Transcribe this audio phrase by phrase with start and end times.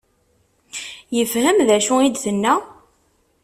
[1.15, 2.53] Yefhem d acu i d-tenna?